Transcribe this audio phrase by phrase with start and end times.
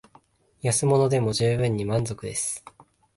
[0.63, 2.65] 安物でも充分に満足です